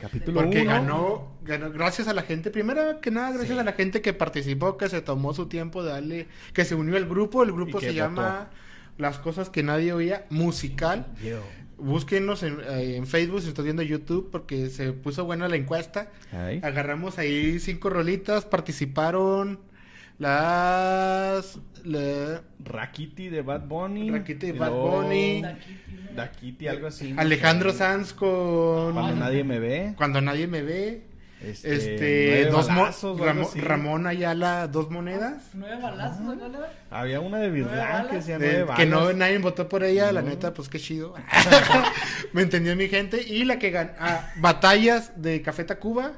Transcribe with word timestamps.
Capítulo 0.00 0.40
uno. 0.40 0.48
Porque 0.48 0.62
1. 0.62 0.70
ganó, 0.70 1.28
ganó 1.42 1.70
gracias 1.72 2.08
a 2.08 2.14
la 2.14 2.22
gente, 2.22 2.50
primero 2.50 3.00
que 3.00 3.10
nada, 3.10 3.30
gracias 3.32 3.54
Sí. 3.54 3.58
a 3.58 3.64
la 3.64 3.72
gente 3.72 4.00
que 4.02 4.12
participó, 4.12 4.76
que 4.76 4.88
se 4.88 5.00
tomó 5.00 5.34
su 5.34 5.46
tiempo 5.46 5.82
de 5.82 5.90
darle, 5.90 6.28
que 6.52 6.64
se 6.64 6.74
unió 6.74 6.96
al 6.96 7.06
grupo, 7.08 7.42
el 7.42 7.52
grupo 7.52 7.80
se 7.80 7.94
llama 7.94 8.50
Las 8.98 9.18
cosas 9.18 9.48
que 9.50 9.62
nadie 9.62 9.92
oía, 9.92 10.26
musical. 10.30 11.06
Búsquenos 11.78 12.42
en, 12.42 12.58
eh, 12.60 12.96
en 12.96 13.06
Facebook 13.06 13.40
si 13.40 13.48
estás 13.48 13.64
viendo 13.64 13.82
YouTube 13.82 14.28
porque 14.30 14.68
se 14.68 14.92
puso 14.92 15.24
buena 15.24 15.48
la 15.48 15.56
encuesta. 15.56 16.10
Agarramos 16.62 17.18
ahí 17.18 17.58
cinco 17.58 17.88
rolitas, 17.88 18.44
participaron 18.44 19.58
las... 20.20 21.58
la- 21.84 22.42
Rakiti 22.62 23.28
de 23.30 23.42
Bad 23.42 23.62
Bunny. 23.66 24.10
Rakiti 24.10 24.46
de 24.48 24.52
Bad 24.52 24.70
Bunny. 24.70 25.42
Dakiti, 26.14 26.68
algo 26.68 26.88
así. 26.88 27.14
Alejandro 27.16 27.72
Sanz 27.72 28.12
con... 28.12 28.92
Cuando 28.92 29.14
nadie 29.16 29.44
me 29.44 29.58
ve. 29.58 29.94
Cuando 29.96 30.20
nadie 30.20 30.46
me 30.46 30.62
ve. 30.62 31.04
Este, 31.42 31.74
Este, 31.74 32.44
dos 32.50 32.68
mo- 32.68 32.80
balazos 32.82 33.04
o 33.18 33.24
algo 33.24 33.24
Ramo- 33.24 33.48
así. 33.48 33.60
Ramón 33.60 34.06
Ayala, 34.06 34.68
dos 34.68 34.90
monedas. 34.90 35.44
Nueve 35.54 35.80
balazos, 35.80 36.20
¿no? 36.20 36.34
¿no? 36.34 36.58
Había 36.90 37.20
una 37.20 37.38
de 37.38 37.48
Virlán 37.50 37.76
¿Nueve 38.02 38.08
que 38.10 38.16
decía 38.16 38.36
nueve 38.38 38.66
que 38.76 38.84
no 38.84 39.00
balas. 39.00 39.16
nadie 39.16 39.38
votó 39.38 39.66
por 39.66 39.82
ella, 39.82 40.12
la 40.12 40.20
neta, 40.20 40.52
pues 40.52 40.68
qué 40.68 40.78
chido. 40.78 41.14
Me 42.34 42.42
entendió 42.42 42.76
mi 42.76 42.88
gente. 42.88 43.22
Y 43.26 43.44
la 43.44 43.58
que 43.58 43.70
ganó, 43.70 43.92
batallas 44.36 45.12
de 45.22 45.40
Café 45.40 45.64
Tacuba. 45.64 46.12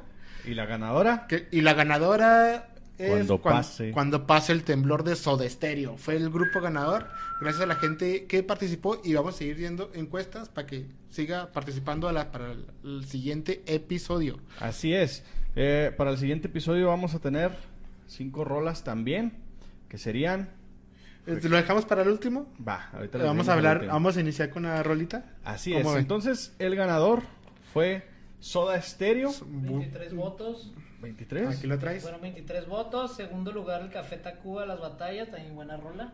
Y 0.44 0.54
la 0.54 0.66
ganadora. 0.66 1.26
que- 1.28 1.46
y 1.52 1.60
la 1.60 1.74
ganadora 1.74 2.66
Cuando 3.08 3.40
cuan- 3.40 3.54
pase. 3.56 3.90
cuando 3.92 4.26
pase 4.26 4.52
el 4.52 4.62
temblor 4.64 5.04
de 5.04 5.16
Soda 5.16 5.48
Stereo. 5.48 5.96
Fue 5.96 6.16
el 6.16 6.30
grupo 6.30 6.60
ganador. 6.60 7.06
Gracias 7.40 7.62
a 7.62 7.66
la 7.66 7.76
gente 7.76 8.26
que 8.26 8.42
participó. 8.42 9.00
Y 9.04 9.14
vamos 9.14 9.34
a 9.34 9.38
seguir 9.38 9.56
viendo 9.56 9.90
encuestas 9.94 10.48
para 10.48 10.66
que 10.66 10.86
siga 11.10 11.52
participando 11.52 12.08
a 12.08 12.12
la- 12.12 12.30
para 12.32 12.52
el, 12.52 12.66
el 12.84 13.04
siguiente 13.06 13.62
episodio. 13.66 14.38
Así 14.60 14.94
es. 14.94 15.24
Eh, 15.56 15.92
para 15.96 16.10
el 16.10 16.18
siguiente 16.18 16.48
episodio 16.48 16.88
vamos 16.88 17.14
a 17.14 17.18
tener 17.18 17.52
cinco 18.06 18.44
rolas 18.44 18.84
también. 18.84 19.32
Que 19.88 19.98
serían. 19.98 20.48
Eh, 21.26 21.38
¿Lo 21.42 21.56
dejamos 21.56 21.84
para 21.84 22.02
el 22.02 22.08
último? 22.08 22.46
Va, 22.66 22.88
ahorita 22.94 23.18
les 23.18 23.26
Vamos 23.26 23.44
digo 23.44 23.52
a 23.52 23.56
hablar, 23.56 23.86
vamos 23.86 24.16
a 24.16 24.20
iniciar 24.20 24.50
con 24.50 24.64
una 24.64 24.82
rolita. 24.82 25.36
Así 25.44 25.70
¿Cómo 25.72 25.90
es. 25.90 25.94
ven? 25.94 25.98
Entonces, 26.02 26.52
el 26.58 26.74
ganador 26.74 27.22
fue 27.72 28.02
Soda 28.40 28.80
Stereo. 28.82 29.30
Bu- 29.30 29.78
23 29.78 30.14
votos. 30.14 30.72
23. 31.02 31.58
Aquí 31.58 31.66
lo 31.66 31.78
traes. 31.78 32.02
Fueron 32.02 32.20
23 32.22 32.66
votos. 32.66 33.14
Segundo 33.16 33.52
lugar, 33.52 33.82
el 33.82 33.90
Café 33.90 34.16
Tacuba, 34.16 34.64
Las 34.66 34.80
Batallas, 34.80 35.30
también 35.30 35.54
buena 35.54 35.76
rola. 35.76 36.12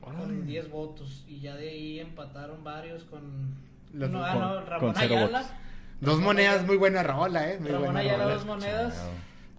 Con 0.00 0.46
10 0.46 0.70
votos. 0.70 1.24
Y 1.26 1.40
ya 1.40 1.56
de 1.56 1.68
ahí 1.70 2.00
empataron 2.00 2.62
varios 2.62 3.04
con. 3.04 3.54
Los- 3.92 4.10
no, 4.10 4.24
ah, 4.24 4.32
con- 4.32 4.40
no, 4.42 4.60
Ramón 4.64 4.92
con 4.92 5.02
Ayala. 5.02 5.26
votos. 5.26 5.46
Dos 6.00 6.20
monedas, 6.20 6.66
muy 6.66 6.76
buena 6.76 7.02
rola, 7.02 7.50
eh. 7.50 7.58
Muy 7.58 7.68
Ramón 7.70 7.84
buena 7.86 8.00
Ayala, 8.00 8.24
rola. 8.24 8.34
dos 8.34 8.44
monedas. 8.46 8.94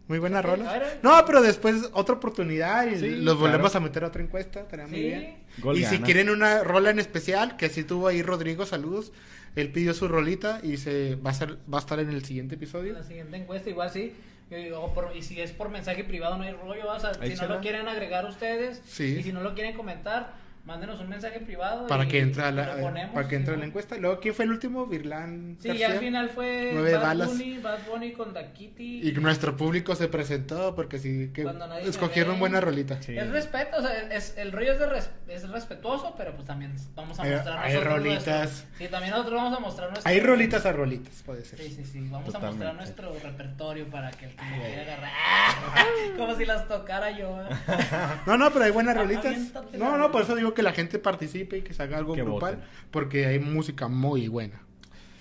Muy 0.07 0.19
buena 0.19 0.41
Sí, 0.41 0.47
rola. 0.47 0.83
No, 1.03 1.25
pero 1.25 1.41
después 1.41 1.89
otra 1.91 2.15
oportunidad 2.15 2.88
y 2.88 2.97
Sí, 2.97 3.09
los 3.17 3.38
volvemos 3.38 3.71
claro. 3.71 3.83
a 3.85 3.88
meter 3.89 4.03
a 4.05 4.07
otra 4.07 4.23
encuesta. 4.23 4.61
Estaría 4.61 4.88
muy 4.88 4.95
Sí. 4.99 5.03
bien. 5.03 5.38
Gol 5.57 5.77
y 5.77 5.83
si 5.83 5.99
quieren 5.99 6.29
una 6.29 6.63
rola 6.63 6.91
en 6.91 6.99
especial, 6.99 7.57
que 7.57 7.67
sí 7.67 7.83
tuvo 7.83 8.07
ahí 8.07 8.21
Rodrigo, 8.21 8.65
saludos. 8.65 9.11
Él 9.57 9.69
pidió 9.71 9.93
su 9.93 10.07
rolita 10.07 10.61
y 10.63 10.77
se 10.77 11.15
va 11.15 11.31
a, 11.31 11.33
ser, 11.33 11.57
va 11.73 11.79
a 11.79 11.81
estar 11.81 11.99
en 11.99 12.09
el 12.11 12.23
siguiente 12.23 12.55
En 12.55 12.59
episodio. 12.61 12.93
la 12.93 13.03
siguiente 13.03 13.35
encuesta, 13.35 13.69
igual 13.69 13.89
sí. 13.89 14.13
Y, 14.50 14.70
o 14.72 14.94
por- 14.94 15.12
y 15.16 15.22
si 15.22 15.42
es 15.42 15.52
por 15.52 15.70
mensaje 15.70 16.03
privado, 16.03 16.38
no 16.38 16.44
hay 16.44 16.53
rollo. 16.53 16.90
O 16.92 17.00
sea, 17.00 17.14
si 17.14 17.36
no 17.36 17.48
lo 17.48 17.59
quieren 17.62 17.88
agregar 17.88 18.26
ustedes 18.26 18.81
Sí. 18.86 19.17
y 19.20 19.23
si 19.23 19.34
no 19.34 19.42
lo 19.42 19.53
quieren 19.56 19.75
comentar, 19.75 20.34
mándenos 20.67 21.00
un 21.00 21.09
mensaje 21.09 21.39
privado. 21.39 21.88
Para 21.88 22.03
y- 22.03 22.07
que 22.09 22.19
entre 22.19 22.51
la, 22.51 22.75
lo 22.75 22.81
ponemos, 22.81 23.16
para 23.16 23.28
que 23.28 23.35
entre 23.38 23.53
sí, 23.55 23.59
la 23.59 23.66
encuesta. 23.66 23.95
Y 23.97 24.01
luego, 24.01 24.19
¿quién 24.19 24.35
fue 24.35 24.45
el 24.45 24.51
último? 24.51 24.85
Virlán. 24.85 25.57
Sí, 25.61 25.69
García. 25.69 25.88
y 25.88 25.91
al 25.94 26.00
final 26.00 26.29
fue 26.29 26.72
Nueve 26.73 26.94
Bad 26.95 27.01
balas. 27.01 27.28
Bunny, 27.29 27.57
Bad 27.59 27.79
Bunny 27.89 28.11
con 28.11 28.33
Dakiti. 28.33 29.07
Y 29.07 29.11
nuestro 29.13 29.56
público 29.57 29.95
se 29.95 30.07
presentó 30.09 30.75
porque 30.75 31.00
sí, 31.00 31.31
que 31.33 31.47
escogieron 31.85 32.33
ve. 32.35 32.39
buena 32.39 32.59
rolita. 32.61 33.01
Sí. 33.01 33.17
Es 33.17 33.29
respeto, 33.29 33.77
o 33.77 33.81
sea, 33.81 33.94
es, 34.11 34.38
el 34.38 34.51
rollo 34.51 34.73
es, 34.73 34.79
de 34.79 34.85
res- 34.88 35.09
es 35.27 35.47
respetuoso, 35.50 36.13
pero 36.17 36.33
pues 36.33 36.45
también 36.45 36.75
vamos 36.95 37.17
a 37.19 37.23
Hay- 37.23 37.31
mostrar 37.31 37.57
hay 37.59 37.77
rolitas. 37.77 38.27
nuestro- 38.27 38.67
Sí, 38.77 38.88
también 38.89 39.11
nosotros 39.11 39.35
vamos 39.41 39.57
a 39.57 39.61
mostrar 39.61 39.89
nuestro... 39.89 40.09
Hay 40.11 40.19
rolitas 40.19 40.66
a 40.66 40.72
rolitas, 40.73 41.23
puede 41.25 41.44
ser. 41.45 41.59
Sí, 41.59 41.69
sí, 41.73 41.85
sí, 41.85 42.00
vamos 42.11 42.35
a 42.35 42.39
mostrar 42.39 42.75
nuestro 42.75 43.13
repertorio 43.23 43.88
para 43.89 44.11
que 44.11 44.25
el 44.25 44.35
que 44.35 44.44
me 44.44 44.59
quiera 44.67 44.81
agarrar... 44.81 45.11
Como 46.17 46.35
si 46.35 46.45
las 46.45 46.67
tocara 46.67 47.11
yo. 47.11 47.41
¿eh? 47.41 47.45
No, 48.25 48.38
no, 48.38 48.51
pero 48.51 48.66
hay 48.66 48.72
buenas 48.72 48.95
Ah, 48.97 49.00
rolitas. 49.03 49.35
No, 49.73 49.97
no, 49.97 50.11
por 50.11 50.23
eso 50.23 50.35
digo 50.35 50.53
que 50.57 50.63
la 50.63 50.73
gente 50.73 50.97
participe 51.00 51.59
y 51.59 51.62
que 51.62 51.73
se 51.73 51.84
haga 51.84 51.97
algo 52.00 52.16
Que 52.16 52.23
grupal. 52.23 52.56
voten. 52.56 52.69
Porque 52.91 53.28
hay 53.28 53.38
música 53.40 53.88
muy 53.88 54.28
buena. 54.28 54.59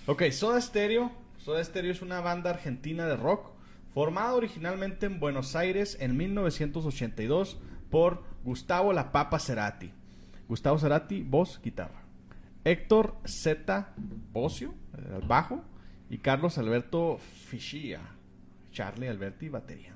Ok, 0.07 0.23
Soda 0.33 0.59
Stereo. 0.61 1.13
Soda 1.37 1.63
Stereo 1.63 1.93
es 1.93 2.01
una 2.01 2.21
banda 2.21 2.49
argentina 2.51 3.07
de 3.07 3.17
rock 3.17 3.51
formada 3.93 4.35
originalmente 4.35 5.05
en 5.07 5.21
Buenos 5.21 5.55
Aires 5.55 5.99
en 6.01 6.17
1982 6.17 7.59
por 7.91 8.25
Gustavo 8.45 8.93
La 8.95 9.13
Papa 9.13 9.39
Cerati. 9.39 9.93
Gustavo 10.49 10.79
Cerati, 10.79 11.23
voz, 11.23 11.61
guitarra. 11.63 12.03
Héctor 12.65 13.17
Z. 13.27 13.93
Ocio, 14.33 14.75
eh, 14.97 15.21
bajo. 15.27 15.63
Y 16.09 16.19
Carlos 16.19 16.57
Alberto 16.57 17.19
Fischia, 17.19 18.01
Charlie 18.73 19.09
Alberti, 19.09 19.49
batería. 19.49 19.96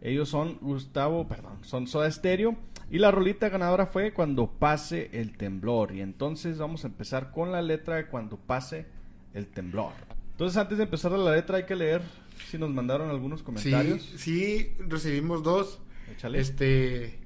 Ellos 0.00 0.28
son 0.28 0.58
Gustavo, 0.60 1.26
perdón, 1.26 1.58
son 1.62 1.86
Soda 1.86 2.10
Stereo. 2.10 2.56
Y 2.90 2.98
la 2.98 3.10
rolita 3.10 3.48
ganadora 3.50 3.86
fue 3.86 4.12
Cuando 4.12 4.50
pase 4.50 5.10
el 5.12 5.36
temblor. 5.36 5.94
Y 5.94 6.00
entonces 6.00 6.58
vamos 6.58 6.84
a 6.84 6.88
empezar 6.88 7.30
con 7.32 7.52
la 7.52 7.60
letra 7.62 7.96
de 7.96 8.06
Cuando 8.06 8.36
pase 8.38 8.86
el 9.34 9.46
temblor. 9.48 9.92
Entonces 10.32 10.56
antes 10.56 10.78
de 10.78 10.84
empezar 10.84 11.10
la 11.12 11.32
letra 11.34 11.56
hay 11.58 11.64
que 11.66 11.74
leer 11.76 12.00
si 12.48 12.56
nos 12.56 12.70
mandaron 12.70 13.10
algunos 13.10 13.40
Sí, 13.40 13.44
comentarios. 13.44 14.02
sí, 14.16 14.72
recibimos 14.78 15.42
dos. 15.42 15.80
Échale. 16.12 16.38
Este, 16.38 17.18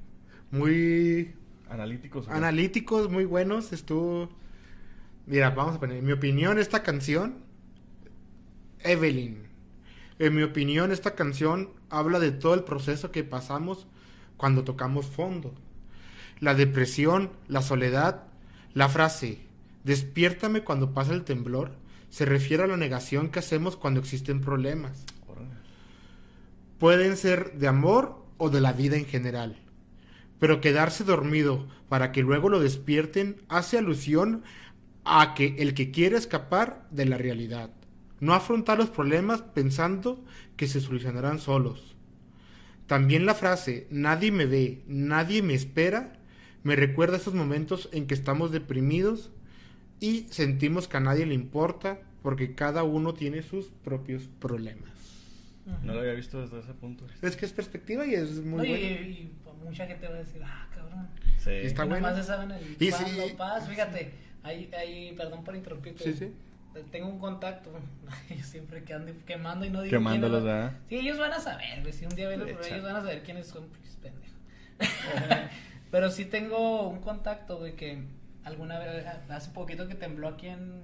muy 0.51 1.35
Analíticos. 1.69 2.27
analíticos, 2.29 3.11
muy 3.11 3.25
buenos. 3.27 3.73
Estuvo. 3.73 4.31
Mira, 5.27 5.51
vamos 5.51 5.77
a 5.77 5.81
poner. 5.81 5.99
En 5.99 6.05
mi 6.07 6.13
opinión, 6.13 6.59
esta 6.59 6.83
canción. 6.83 7.35
Evelyn. 8.81 9.39
En 10.19 10.35
mi 10.35 10.43
opinión, 10.43 10.93
esta 10.93 11.15
canción 11.15 11.71
habla 11.91 12.19
de 12.21 12.33
todo 12.33 12.55
el 12.55 12.65
proceso 12.65 13.11
que 13.11 13.25
pasamos 13.25 13.87
cuando 14.37 14.65
tocamos 14.65 15.07
fondo. 15.07 15.55
La 16.41 16.55
depresión, 16.55 17.31
la 17.49 17.63
soledad. 17.63 18.25
La 18.75 18.89
frase, 18.89 19.39
despiértame 19.85 20.65
cuando 20.65 20.95
pasa 20.95 21.13
el 21.13 21.25
temblor, 21.25 21.73
se 22.09 22.25
refiere 22.25 22.63
a 22.63 22.67
la 22.67 22.77
negación 22.77 23.31
que 23.31 23.39
hacemos 23.39 23.77
cuando 23.77 24.01
existen 24.01 24.41
problemas. 24.41 25.05
Pueden 26.79 27.17
ser 27.17 27.53
de 27.59 27.69
amor 27.69 28.25
o 28.39 28.51
de 28.51 28.61
la 28.61 28.73
vida 28.73 28.97
en 28.97 29.07
general. 29.07 29.57
Pero 30.41 30.61
quedarse 30.61 31.05
dormido 31.05 31.69
para 31.89 32.11
que 32.11 32.23
luego 32.23 32.49
lo 32.49 32.59
despierten 32.59 33.41
hace 33.49 33.79
alusión 33.79 34.43
a 35.05 35.35
que 35.35 35.55
el 35.59 35.75
que 35.75 35.93
quiere 35.93 36.17
escapar 36.17 36.89
de 36.91 37.07
la 37.07 37.19
realidad. 37.19 37.71
No 38.23 38.35
afrontar 38.35 38.79
los 38.79 38.89
problemas 38.89 39.43
pensando 39.43 40.25
que 40.57 40.69
se 40.69 40.81
solucionarán 40.81 41.39
solos. 41.41 41.97
También 42.87 43.27
la 43.27 43.35
frase 43.35 43.87
nadie 43.91 44.31
me 44.31 44.47
ve, 44.47 44.83
nadie 44.87 45.43
me 45.43 45.55
espera 45.55 46.19
me 46.63 46.77
recuerda 46.77 47.17
esos 47.17 47.35
momentos 47.35 47.89
en 47.93 48.07
que 48.07 48.15
estamos 48.15 48.53
deprimidos 48.53 49.31
y 49.99 50.27
sentimos 50.31 50.87
que 50.87 50.97
a 50.97 51.01
nadie 51.01 51.27
le 51.27 51.35
importa 51.35 51.99
porque 52.23 52.55
cada 52.55 52.85
uno 52.85 53.15
tiene 53.15 53.43
sus 53.43 53.67
propios 53.85 54.29
problemas. 54.39 54.91
No 55.83 55.93
lo 55.95 56.01
había 56.01 56.13
visto 56.13 56.41
desde 56.41 56.61
ese 56.61 56.73
punto. 56.75 57.05
Es 57.21 57.35
que 57.37 57.47
es 57.47 57.53
perspectiva 57.53 58.07
y 58.07 58.15
es 58.15 58.41
muy 58.45 58.59
No, 58.59 58.65
y, 58.65 58.69
bueno. 58.71 58.87
y 58.87 59.33
mucha 59.65 59.87
gente 59.87 60.07
va 60.07 60.15
a 60.15 60.19
decir, 60.19 60.41
ah, 60.45 60.69
cabrón. 60.75 61.09
Sí. 61.39 61.51
Está 61.51 61.85
Y 61.85 61.89
bueno. 61.89 62.15
se 62.17 62.23
saben 62.23 62.51
el 62.53 62.63
Y 62.79 62.93
sí. 62.93 63.35
paz. 63.37 63.69
Fíjate, 63.69 64.13
ahí, 64.45 64.71
ahí, 64.79 65.15
perdón 65.17 65.43
por 65.43 65.57
interrumpirte. 65.57 66.05
Sí, 66.05 66.13
sí. 66.17 66.33
Tengo 66.91 67.09
un 67.09 67.19
contacto. 67.19 67.71
Yo 68.31 68.43
siempre 68.45 68.83
que 68.85 68.95
ando 68.95 69.13
quemando 69.27 69.65
y 69.65 69.71
no 69.71 69.83
digo 69.83 69.91
Quemándolos, 69.97 70.43
¿verdad? 70.45 70.73
Sí, 70.89 70.97
ellos 70.97 71.19
van 71.19 71.33
a 71.33 71.41
saber, 71.41 71.81
güey. 71.81 71.93
Si 71.93 72.05
un 72.05 72.15
día 72.15 72.29
ven 72.29 72.41
el 72.43 72.49
ellos 72.49 72.83
van 72.83 72.97
a 72.97 73.01
saber 73.01 73.23
quiénes 73.23 73.47
son, 73.47 73.67
pues 73.69 73.97
pendejos. 74.03 74.37
Pero 75.91 76.11
sí 76.11 76.25
tengo 76.25 76.89
un 76.89 77.01
contacto, 77.01 77.59
güey, 77.59 77.77
que 77.77 78.03
alguna 78.45 78.79
vez, 78.79 79.07
hace 79.29 79.51
poquito 79.51 79.87
que 79.89 79.95
tembló 79.95 80.29
aquí 80.29 80.49
en, 80.49 80.83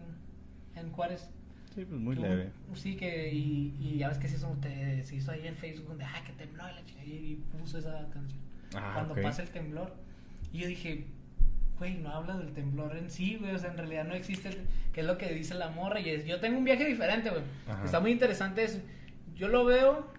en 0.76 0.92
Juárez. 0.92 1.28
Sí, 1.74 1.84
pues 1.84 2.00
muy 2.00 2.16
Tuvo- 2.16 2.26
leve. 2.26 2.50
Sí, 2.74 2.96
que, 2.96 3.32
y, 3.32 3.74
y 3.80 3.98
ya 3.98 4.08
ves 4.08 4.18
que 4.18 4.28
se 4.28 4.36
hizo, 4.36 4.48
te- 4.60 5.04
se 5.04 5.16
hizo 5.16 5.30
ahí 5.30 5.46
en 5.46 5.56
Facebook, 5.56 5.88
donde, 5.88 6.04
ah, 6.04 6.22
que 6.26 6.32
tembló, 6.32 6.64
y 6.68 6.74
la 6.74 6.84
chica, 6.84 7.04
y, 7.04 7.42
puso 7.58 7.78
esa 7.78 8.06
canción. 8.12 8.40
Ah, 8.74 8.92
Cuando 8.94 9.14
pasa 9.14 9.42
el 9.42 9.48
temblor. 9.50 9.94
Y 10.52 10.58
yo 10.58 10.68
dije, 10.68 11.06
güey, 11.78 11.94
no 11.94 12.10
habla 12.12 12.36
del 12.36 12.52
temblor 12.52 12.96
en 12.96 13.10
sí, 13.10 13.36
güey, 13.36 13.54
o 13.54 13.58
sea, 13.58 13.70
en 13.70 13.78
realidad 13.78 14.04
no 14.04 14.14
existe, 14.14 14.50
que 14.92 15.00
es 15.00 15.06
lo 15.06 15.16
que 15.18 15.32
dice 15.32 15.54
la 15.54 15.70
morra, 15.70 16.00
y 16.00 16.10
es, 16.10 16.24
yo 16.26 16.40
tengo 16.40 16.58
un 16.58 16.64
viaje 16.64 16.84
diferente, 16.84 17.30
güey. 17.30 17.42
Ajá. 17.68 17.84
Está 17.84 18.00
muy 18.00 18.10
interesante 18.12 18.64
eso. 18.64 18.80
Yo 19.34 19.48
lo 19.48 19.64
veo 19.64 20.12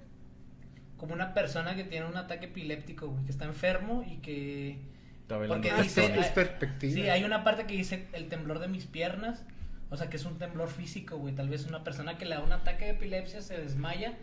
como 0.97 1.13
una 1.13 1.33
persona 1.33 1.75
que 1.75 1.83
tiene 1.83 2.05
un 2.05 2.17
ataque 2.17 2.45
epiléptico, 2.47 3.07
güey, 3.07 3.25
que 3.25 3.31
está 3.31 3.45
enfermo 3.45 4.03
y 4.07 4.17
que... 4.17 4.79
Porque 5.27 5.69
Ah, 5.69 5.81
dice, 5.83 6.05
es, 6.05 6.25
es 6.25 6.27
perspectiva. 6.31 6.93
Sí, 6.93 7.07
hay 7.07 7.23
una 7.23 7.43
parte 7.43 7.65
que 7.65 7.75
dice 7.75 8.07
el 8.13 8.29
temblor 8.29 8.57
de 8.59 8.67
mis 8.67 8.87
piernas. 8.87 9.45
O 9.91 9.97
sea, 9.97 10.09
que 10.09 10.17
es 10.17 10.25
un 10.25 10.39
temblor 10.39 10.69
físico, 10.69 11.17
güey. 11.17 11.35
Tal 11.35 11.49
vez 11.49 11.67
una 11.67 11.83
persona 11.83 12.17
que 12.17 12.25
le 12.25 12.33
da 12.35 12.41
un 12.43 12.51
ataque 12.51 12.85
de 12.85 12.91
epilepsia 12.91 13.41
se 13.43 13.55
desmaya. 13.59 14.17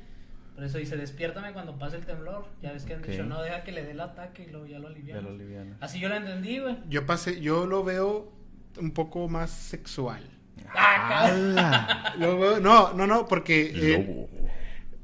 Por 0.56 0.64
eso 0.64 0.78
dice, 0.78 0.96
despiértame 0.96 1.52
cuando 1.52 1.78
pase 1.78 1.96
el 1.96 2.04
temblor. 2.06 2.46
Ya 2.62 2.72
ves 2.72 2.84
que 2.84 2.94
han 2.94 3.02
dicho, 3.02 3.24
no, 3.24 3.40
deja 3.42 3.62
que 3.62 3.70
le 3.72 3.84
dé 3.84 3.90
el 3.92 4.00
ataque 4.00 4.44
y 4.44 4.50
luego 4.50 4.66
ya 4.66 4.78
lo 4.80 4.88
alivian. 4.88 5.18
Ya 5.18 5.22
lo 5.22 5.36
liviana. 5.36 5.76
Así 5.80 6.00
yo 6.00 6.08
lo 6.08 6.16
entendí, 6.16 6.58
güey. 6.58 6.76
Yo 6.88 7.06
pasé, 7.06 7.40
yo 7.40 7.66
lo 7.66 7.84
veo 7.84 8.32
un 8.78 8.90
poco 8.92 9.28
más 9.28 9.50
sexual. 9.50 10.28
Ah, 10.74 11.26
¡Hala! 11.26 12.14
Lo 12.18 12.38
veo- 12.38 12.58
no, 12.60 12.92
no, 12.94 13.06
no, 13.06 13.26
porque 13.28 13.70
eh, 13.74 13.98
Lobo. 14.04 14.28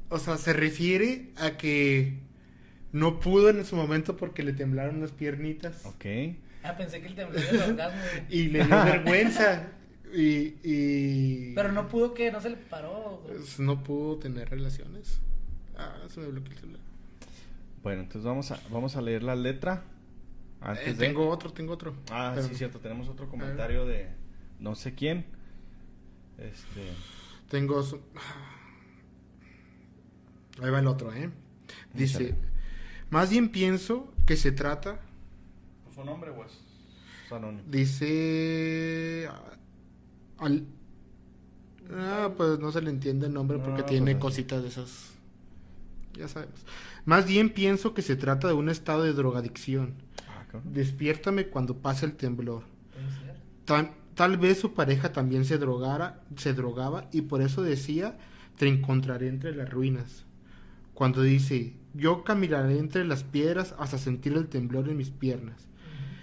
o 0.09 0.17
sea, 0.19 0.37
se 0.37 0.51
refiere 0.53 1.29
a 1.37 1.51
que 1.55 2.17
no 2.91 3.19
pudo 3.19 3.49
en 3.49 3.63
su 3.63 3.75
momento 3.75 4.17
porque 4.17 4.43
le 4.43 4.53
temblaron 4.53 5.01
las 5.01 5.11
piernitas 5.11 5.85
Ok. 5.85 6.05
Ah, 6.63 6.75
pensé 6.77 7.01
que 7.01 7.07
el 7.07 7.15
temblor 7.15 7.41
era 7.41 7.51
el 7.65 7.71
orgasmo, 7.71 8.01
güey. 8.01 8.23
y 8.29 8.47
le 8.49 8.63
dio 8.65 8.75
vergüenza 8.85 9.67
y, 10.13 10.55
y 10.63 11.53
Pero 11.55 11.71
no 11.71 11.87
pudo 11.87 12.13
que, 12.13 12.31
no 12.31 12.39
se 12.41 12.49
le 12.51 12.55
paró. 12.57 13.21
güey. 13.23 13.37
pues, 13.37 13.59
no 13.59 13.83
pudo 13.83 14.17
tener 14.17 14.49
relaciones. 14.49 15.21
Ah, 15.77 15.95
se 16.09 16.19
me 16.19 16.27
bloqueó 16.27 16.51
el 16.53 16.59
celular. 16.59 16.81
Bueno, 17.81 18.01
entonces 18.03 18.23
vamos 18.23 18.51
a, 18.51 18.59
vamos 18.71 18.95
a 18.95 19.01
leer 19.01 19.23
la 19.23 19.35
letra. 19.35 19.83
Eh, 20.85 20.85
de- 20.85 20.93
tengo 20.93 21.27
otro, 21.29 21.51
tengo 21.51 21.73
otro. 21.73 21.93
Ah, 22.11 22.31
Pero- 22.35 22.47
sí, 22.47 22.55
cierto. 22.55 22.79
Tenemos 22.79 23.09
otro 23.09 23.27
comentario 23.29 23.85
de 23.85 24.09
no 24.59 24.75
sé 24.75 24.93
quién. 24.95 25.25
Este. 26.37 26.89
Tengo 27.49 27.83
su- 27.83 27.99
Ahí 30.61 30.69
va 30.69 30.79
el 30.79 30.87
otro, 30.87 31.11
¿eh? 31.13 31.29
Dice, 31.93 32.23
Échale. 32.29 32.37
más 33.09 33.29
bien 33.29 33.49
pienso 33.49 34.13
que 34.25 34.37
se 34.37 34.51
trata, 34.51 34.99
¿Su 35.93 36.03
nombre 36.03 36.29
o 36.31 36.43
es 36.45 36.51
anónimo? 37.31 37.63
dice... 37.69 39.27
ah, 39.29 39.57
al- 40.39 40.65
Ah, 41.91 42.31
pues 42.37 42.59
no 42.59 42.71
se 42.71 42.81
le 42.81 42.89
entiende 42.91 43.27
el 43.27 43.33
nombre 43.33 43.57
porque 43.59 43.81
No, 43.81 43.85
tiene 43.85 44.11
pues, 44.15 44.21
cositas 44.21 44.61
de 44.63 44.69
esas... 44.69 45.12
Ya 46.13 46.27
sabemos. 46.27 46.59
Más 47.05 47.27
bien 47.27 47.49
pienso 47.49 47.93
que 47.93 48.01
se 48.01 48.15
trata 48.15 48.47
de 48.47 48.53
un 48.53 48.69
estado 48.69 49.03
de 49.03 49.13
drogadicción. 49.13 49.95
Ah. 50.27 50.59
Despiértame 50.63 51.47
cuando 51.47 51.77
pase 51.77 52.05
el 52.05 52.13
temblor. 52.13 52.63
Tal, 53.65 53.91
tal 54.13 54.37
vez 54.37 54.59
su 54.59 54.73
pareja 54.73 55.11
también 55.11 55.45
se 55.45 55.57
drogara, 55.57 56.21
se 56.35 56.53
drogaba 56.53 57.07
y 57.11 57.21
por 57.21 57.41
eso 57.41 57.63
decía, 57.63 58.17
te 58.57 58.67
encontraré 58.67 59.27
entre 59.27 59.55
las 59.55 59.69
ruinas. 59.69 60.25
Cuando 60.93 61.21
dice, 61.21 61.73
yo 61.93 62.23
caminaré 62.23 62.77
entre 62.77 63.05
las 63.05 63.23
piedras 63.23 63.73
hasta 63.79 63.97
sentir 63.97 64.33
el 64.33 64.47
temblor 64.47 64.89
en 64.89 64.97
mis 64.97 65.09
piernas. 65.09 65.67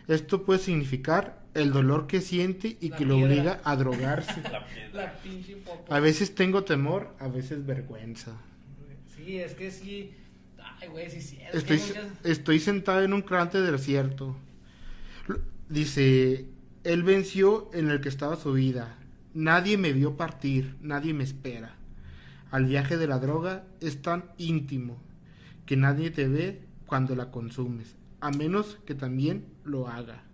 Esto 0.07 0.45
puede 0.45 0.61
significar 0.61 1.41
el 1.55 1.73
dolor 1.73 2.07
que 2.07 2.21
siente 2.21 2.77
y 2.81 2.91
La 2.91 2.97
que 2.97 3.07
lo 3.07 3.17
obliga 3.17 3.61
a 3.65 3.77
drogarse. 3.77 4.43
La. 4.93 5.15
A 5.89 6.01
veces 6.01 6.35
tengo 6.35 6.65
temor, 6.65 7.15
a 7.19 7.29
veces 7.29 7.65
vergüenza. 7.65 8.33
Sí, 9.31 9.39
es 9.39 9.55
que 9.55 9.71
sí. 9.71 10.11
Ay, 10.81 10.89
güey, 10.89 11.09
sí, 11.09 11.21
sí. 11.21 11.39
Es 11.41 11.55
Estoy, 11.55 11.79
muchas... 11.79 12.09
estoy 12.25 12.59
sentado 12.59 13.03
en 13.03 13.13
un 13.13 13.23
crante 13.23 13.61
desierto. 13.61 14.35
Dice, 15.69 16.47
él 16.83 17.05
venció 17.05 17.71
en 17.73 17.91
el 17.91 18.01
que 18.01 18.09
estaba 18.09 18.35
su 18.35 18.55
vida. 18.55 18.99
Nadie 19.33 19.79
me 19.79 19.93
vio 19.93 20.17
partir, 20.17 20.75
nadie 20.81 21.15
me 21.15 21.23
espera. 21.23 21.77
Al 22.51 22.65
viaje 22.65 22.97
de 22.97 23.07
la 23.07 23.21
droga 23.21 23.65
es 23.81 24.03
tan 24.03 24.25
íntimo 24.37 25.01
que 25.65 25.77
nadie 25.77 26.11
te 26.11 26.27
ve 26.27 26.63
cuando 26.87 27.15
la 27.15 27.31
consumes, 27.31 27.95
a 28.19 28.33
menos 28.33 28.81
que 28.85 28.97
también 28.97 29.45
lo 29.65 29.87
haga. 29.87 30.25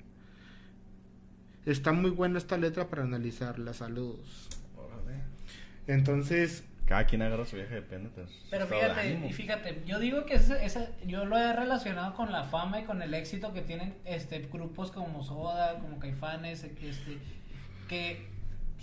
Está 1.66 1.93
muy 1.93 2.12
buena 2.12 2.38
esta 2.38 2.56
letra 2.56 2.88
para 2.88 3.02
analizarla, 3.02 3.75
saludos. 3.75 4.48
Entonces, 5.87 6.64
Cada 6.87 7.05
quien 7.05 7.21
agarra 7.23 7.44
su 7.44 7.56
viaje 7.56 7.75
depende. 7.75 8.11
de 8.11 8.27
su 8.29 8.33
Pero 8.49 8.65
estado 8.65 8.81
de 8.81 8.88
fíjate, 8.94 9.33
fíjate, 9.33 9.83
yo 9.87 9.99
digo 9.99 10.25
que 10.25 10.35
esa, 10.35 10.62
esa- 10.62 10.88
yo 11.05 11.25
lo 11.25 11.37
he 11.37 11.53
relacionado 11.53 12.15
con 12.15 12.31
la 12.31 12.44
fama 12.44 12.81
y 12.81 12.85
con 12.85 13.03
el 13.03 13.12
éxito 13.12 13.53
que 13.53 13.62
tienen 13.62 13.97
este 14.05 14.38
grupos 14.53 14.93
como 14.93 15.25
Soda, 15.25 15.79
como 15.81 15.99
Caifanes, 15.99 16.62
este, 16.62 17.19
que 17.88 18.29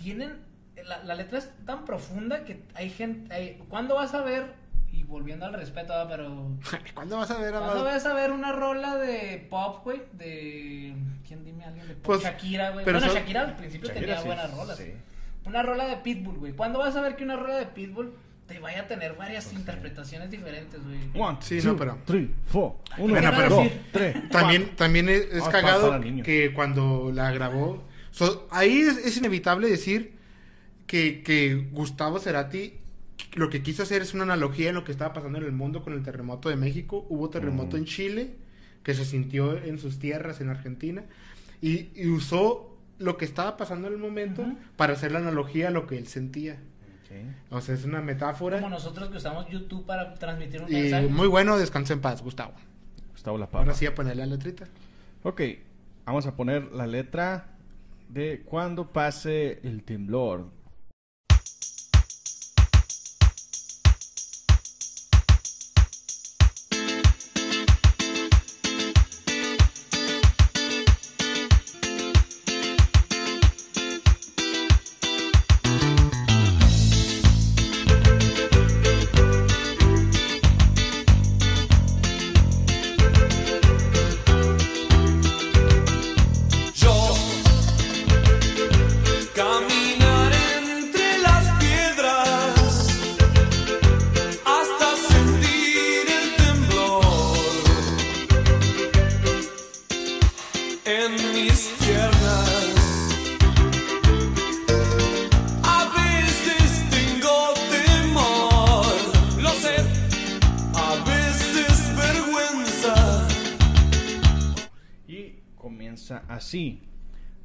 tienen 0.02 0.38
la, 0.86 1.02
la 1.04 1.14
letra 1.14 1.38
es 1.38 1.50
tan 1.64 1.84
profunda 1.84 2.44
que 2.44 2.62
hay 2.74 2.90
gente, 2.90 3.32
hay, 3.34 3.54
¿cuándo 3.68 3.94
vas 3.94 4.12
a 4.12 4.22
ver? 4.22 4.52
Y 4.92 5.02
volviendo 5.04 5.46
al 5.46 5.54
respeto, 5.54 5.88
¿verdad? 5.92 6.08
pero 6.08 6.50
¿cuándo 6.94 7.16
vas 7.16 7.30
a 7.30 7.38
ver 7.38 7.54
a 7.54 7.58
¿cuándo 7.60 7.84
vas 7.84 8.04
a 8.06 8.12
ver 8.12 8.32
una 8.32 8.52
rola 8.52 8.96
de 8.96 9.46
pop, 9.50 9.82
güey? 9.82 10.02
De 10.12 10.94
quién 11.26 11.44
dime 11.44 11.64
alguien 11.64 11.88
de 11.88 11.94
pop? 11.94 12.04
Pues, 12.04 12.22
Shakira, 12.22 12.70
güey. 12.72 12.84
pero 12.84 12.98
Bueno, 12.98 13.12
son- 13.12 13.20
Shakira 13.22 13.40
al 13.42 13.56
principio 13.56 13.88
Shakira, 13.88 14.06
tenía 14.06 14.20
sí, 14.20 14.26
buenas 14.26 14.54
rolas. 14.54 14.76
sí. 14.76 14.92
Una 15.46 15.62
rola 15.62 15.86
de 15.86 15.96
Pitbull, 15.98 16.36
güey. 16.38 16.52
¿Cuándo 16.52 16.78
vas 16.78 16.96
a 16.96 17.00
ver 17.02 17.16
que 17.16 17.24
una 17.24 17.36
rola 17.36 17.56
de 17.56 17.66
Pitbull 17.66 18.12
te 18.46 18.58
vaya 18.58 18.82
a 18.82 18.86
tener 18.86 19.14
varias 19.14 19.52
interpretaciones 19.52 20.30
diferentes, 20.30 20.80
güey? 20.84 20.98
One, 21.22 21.38
Sí, 21.40 21.58
two, 21.60 21.72
no, 21.72 21.76
pero- 21.78 21.98
three, 22.06 22.30
four. 22.46 22.74
Uno, 22.98 23.14
Bueno, 23.14 23.30
dos, 23.30 23.40
pero- 23.40 23.70
tres, 23.92 24.28
También, 24.30 24.76
también 24.76 25.08
es, 25.08 25.22
es 25.32 25.42
Ah, 25.44 25.50
cagado 25.50 26.00
que 26.22 26.52
cuando 26.54 27.10
la 27.12 27.30
grabó. 27.32 27.82
so- 28.10 28.46
ahí 28.50 28.80
es, 28.80 28.96
es 28.98 29.16
inevitable 29.16 29.68
decir 29.68 30.14
que, 30.86 31.22
que 31.22 31.54
Gustavo 31.72 32.18
Cerati 32.18 32.74
lo 33.34 33.48
que 33.50 33.62
quiso 33.62 33.82
hacer 33.82 34.02
es 34.02 34.14
una 34.14 34.22
analogía 34.24 34.68
en 34.68 34.74
lo 34.76 34.84
que 34.84 34.92
estaba 34.92 35.12
pasando 35.12 35.38
en 35.38 35.44
el 35.44 35.52
mundo 35.52 35.82
con 35.82 35.92
el 35.92 36.02
terremoto 36.02 36.48
de 36.48 36.56
México. 36.56 37.06
Hubo 37.08 37.30
terremoto 37.30 37.76
Mm. 37.76 37.80
en 37.80 37.84
Chile, 37.86 38.34
que 38.82 38.94
se 38.94 39.04
sintió 39.04 39.56
en 39.56 39.78
sus 39.78 39.98
tierras 39.98 40.40
en 40.40 40.50
Argentina, 40.50 41.02
y, 41.62 41.88
y 41.96 42.08
usó 42.08 42.73
lo 42.98 43.16
que 43.16 43.24
estaba 43.24 43.56
pasando 43.56 43.88
en 43.88 43.94
el 43.94 43.98
momento 43.98 44.44
para 44.76 44.92
hacer 44.94 45.12
la 45.12 45.18
analogía 45.18 45.68
a 45.68 45.70
lo 45.70 45.86
que 45.86 45.98
él 45.98 46.06
sentía. 46.06 46.58
O 47.50 47.60
sea, 47.60 47.74
es 47.76 47.84
una 47.84 48.00
metáfora. 48.00 48.58
Como 48.58 48.70
nosotros 48.70 49.08
que 49.08 49.18
usamos 49.18 49.46
YouTube 49.48 49.86
para 49.86 50.14
transmitir 50.14 50.62
un 50.62 50.68
Y 50.68 50.74
mensaje. 50.74 51.06
muy 51.08 51.28
bueno, 51.28 51.56
descansa 51.56 51.92
en 51.92 52.00
paz, 52.00 52.22
Gustavo. 52.22 52.54
Gustavo 53.12 53.38
La 53.38 53.46
Papa. 53.46 53.58
Ahora 53.60 53.74
sí 53.74 53.86
a 53.86 53.94
ponerle 53.94 54.26
la 54.26 54.34
letrita. 54.34 54.66
Ok, 55.22 55.40
vamos 56.04 56.26
a 56.26 56.34
poner 56.34 56.72
la 56.72 56.88
letra 56.88 57.46
de 58.08 58.42
cuando 58.44 58.88
pase 58.92 59.60
el 59.62 59.84
temblor. 59.84 60.48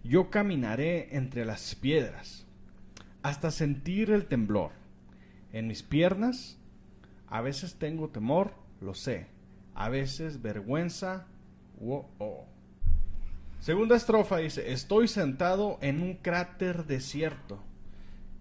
Yo 0.10 0.32
caminaré 0.32 1.16
entre 1.16 1.46
las 1.46 1.76
piedras 1.76 2.48
hasta 3.22 3.52
sentir 3.52 4.10
el 4.10 4.26
temblor. 4.26 4.72
En 5.54 5.68
mis 5.68 5.84
piernas, 5.84 6.58
a 7.28 7.42
veces 7.42 7.76
tengo 7.76 8.10
temor, 8.10 8.56
lo 8.82 8.96
sé. 8.96 9.28
A 9.76 9.88
veces 9.90 10.42
vergüenza, 10.42 11.28
wo- 11.80 12.10
oh. 12.18 12.48
Segunda 13.60 13.96
estrofa 13.96 14.38
dice, 14.38 14.72
estoy 14.72 15.08
sentado 15.08 15.78
en 15.82 16.02
un 16.02 16.16
cráter 16.16 16.88
desierto. 16.88 17.62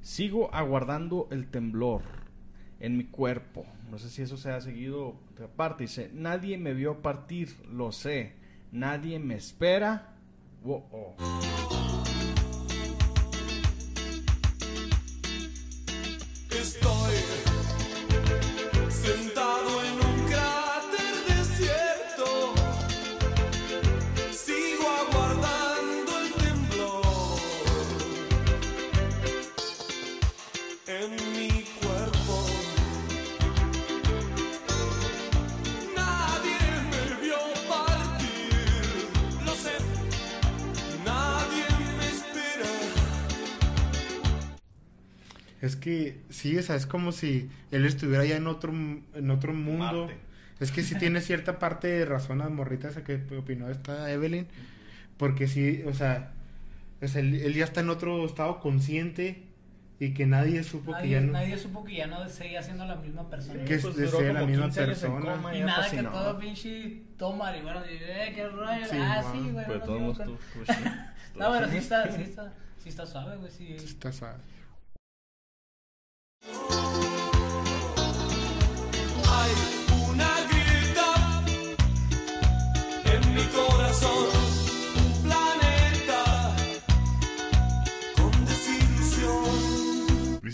Sigo 0.00 0.54
aguardando 0.54 1.28
el 1.30 1.48
temblor 1.50 2.00
en 2.80 2.96
mi 2.96 3.04
cuerpo. 3.04 3.66
No 3.90 3.98
sé 3.98 4.08
si 4.08 4.22
eso 4.22 4.38
se 4.38 4.50
ha 4.52 4.62
seguido 4.62 5.16
aparte. 5.44 5.84
Dice, 5.84 6.10
nadie 6.14 6.56
me 6.56 6.72
vio 6.72 7.02
partir, 7.02 7.54
lo 7.70 7.92
sé. 7.92 8.32
Nadie 8.72 9.18
me 9.18 9.34
espera. 9.34 10.14
Wo- 10.64 10.82
oh. 10.92 11.67
Que 45.88 46.20
sí, 46.28 46.58
o 46.58 46.62
sea, 46.62 46.76
es 46.76 46.86
como 46.86 47.12
si 47.12 47.48
él 47.70 47.86
estuviera 47.86 48.24
ya 48.24 48.36
en 48.36 48.46
otro, 48.46 48.72
en 48.72 49.30
otro 49.30 49.54
mundo. 49.54 50.06
Marte. 50.06 50.16
Es 50.60 50.72
que 50.72 50.82
sí 50.82 50.96
tiene 50.96 51.20
cierta 51.20 51.58
parte 51.58 51.86
de 51.88 52.04
razón 52.04 52.38
la 52.38 52.48
morrita 52.48 52.88
esa 52.88 53.04
que 53.04 53.22
opinó 53.38 53.70
esta 53.70 54.10
Evelyn. 54.10 54.46
Porque 55.16 55.46
sí, 55.48 55.82
o 55.86 55.94
sea, 55.94 56.32
o 57.00 57.08
sea, 57.08 57.20
él, 57.20 57.36
él 57.36 57.54
ya 57.54 57.64
está 57.64 57.80
en 57.80 57.90
otro 57.90 58.26
estado 58.26 58.60
consciente 58.60 59.44
y 60.00 60.12
que 60.12 60.26
nadie 60.26 60.62
supo 60.62 60.94
que 60.96 61.08
ya 61.08 61.20
no... 61.20 61.32
nadie 61.32 61.56
supo 61.56 61.84
que 61.84 61.96
ya 61.96 62.06
no 62.06 62.28
seguía 62.28 62.62
siendo 62.62 62.84
la 62.84 62.96
misma 62.96 63.30
persona. 63.30 63.64
Que 63.64 63.74
es 63.74 63.82
Pues 63.82 63.96
de 63.96 64.06
duró 64.06 64.18
ser 64.18 64.34
la 64.34 64.46
misma 64.46 64.64
15 64.64 64.80
años 64.82 65.02
en 65.02 65.12
persona. 65.12 65.36
coma, 65.36 65.56
Y 65.56 65.60
nada 65.60 65.90
que 65.90 66.02
todo 66.02 66.38
pinche 66.38 67.02
marihuana. 67.38 67.82
y, 67.90 67.94
Eh, 67.94 68.32
qué 68.34 68.48
rollo. 68.48 68.84
Sí, 68.84 68.96
ah, 69.00 69.22
man. 69.22 69.32
sí, 69.32 69.50
güey. 69.50 69.66
Pero 69.66 69.78
no 69.78 70.12
todo 70.12 70.38
pues, 70.54 70.68
sí, 70.78 70.84
No, 71.36 71.52
pero 71.52 71.66
sí 71.66 71.72
sí. 71.72 71.78
está, 71.78 72.12
sí 72.12 72.22
está, 72.22 72.52
sí 72.82 72.88
está 72.88 73.06
suave, 73.06 73.36
güey. 73.38 73.50
Sí. 73.50 73.72
Está 73.74 74.12
suave. 74.12 74.38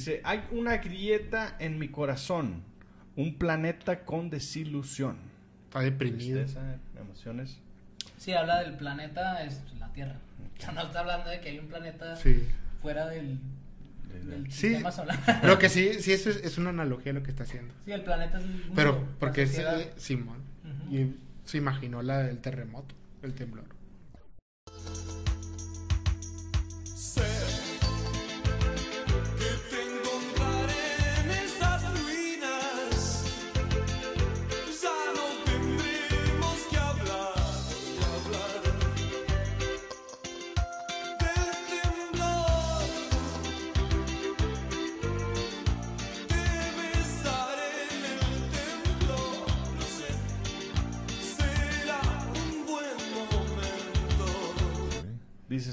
Dice, 0.05 0.21
hay 0.23 0.45
una 0.51 0.77
grieta 0.77 1.57
en 1.59 1.79
mi 1.79 1.89
corazón, 1.89 2.63
un 3.17 3.37
planeta 3.37 4.05
con 4.05 4.29
desilusión. 4.29 5.17
Está 5.69 5.81
deprimido. 5.81 6.41
Tristeza, 6.43 6.77
emociones. 7.01 7.57
Sí, 8.19 8.35
habla 8.35 8.61
del 8.61 8.75
planeta, 8.77 9.43
es 9.45 9.63
la 9.81 9.89
Tierra. 9.95 10.17
No 10.75 10.83
está 10.83 11.01
hablando 11.01 11.31
de 11.31 11.41
que 11.41 11.49
hay 11.49 11.59
un 11.59 11.69
planeta 11.69 12.17
Sí. 12.17 12.47
fuera 12.83 13.07
del, 13.07 13.39
Sí. 14.51 14.77
Lo 15.43 15.59
que 15.59 15.71
sí, 15.71 15.95
sí, 16.01 16.13
eso 16.13 16.29
es, 16.29 16.37
es 16.45 16.59
una 16.59 16.69
analogía 16.69 17.15
lo 17.15 17.23
que 17.23 17.31
está 17.31 17.45
haciendo. 17.45 17.73
Sí, 17.87 17.93
el 17.93 18.03
planeta 18.05 18.37
es 18.39 18.45
el 18.45 18.51
mundo, 18.51 18.73
Pero, 18.75 19.09
porque 19.19 19.43
es 19.45 19.59
eh, 19.59 19.91
Simón. 19.97 20.39
Y 20.91 21.15
se 21.45 21.57
imaginó 21.57 22.03
la, 22.03 22.29
el 22.29 22.41
terremoto, 22.43 22.95
el 23.23 23.33
temblor. 23.33 23.65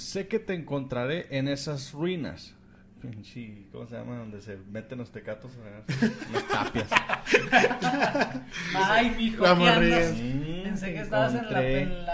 Sé 0.01 0.27
que 0.27 0.39
te 0.39 0.53
encontraré 0.53 1.27
en 1.29 1.47
esas 1.47 1.93
ruinas. 1.93 2.55
Pinche, 3.01 3.65
¿cómo 3.71 3.87
se 3.87 3.95
llama? 3.95 4.17
Donde 4.17 4.41
se 4.41 4.57
meten 4.57 4.99
los 4.99 5.11
tecatos, 5.11 5.51
unas 5.55 6.47
tapias. 6.47 6.89
Ay, 8.75 9.15
mijo, 9.17 9.43
¿qué 9.43 9.49
andas? 9.49 10.13
Mm, 10.13 10.63
Pensé 10.63 10.93
que 10.93 11.01
estabas 11.01 11.33
en 11.33 11.51
la, 11.51 11.63
en 11.63 12.05